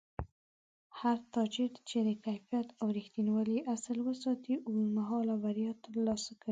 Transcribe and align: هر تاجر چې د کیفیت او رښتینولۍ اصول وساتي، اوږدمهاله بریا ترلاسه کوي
هر 0.99 1.17
تاجر 1.33 1.71
چې 1.89 1.97
د 2.07 2.09
کیفیت 2.25 2.67
او 2.81 2.87
رښتینولۍ 2.97 3.59
اصول 3.73 3.99
وساتي، 4.03 4.53
اوږدمهاله 4.65 5.33
بریا 5.43 5.71
ترلاسه 5.83 6.29
کوي 6.33 6.39